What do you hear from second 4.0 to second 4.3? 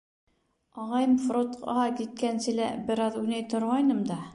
да.